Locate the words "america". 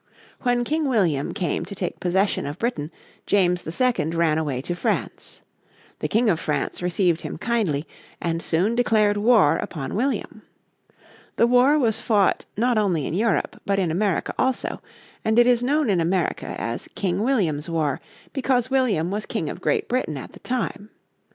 13.91-14.33, 16.01-16.55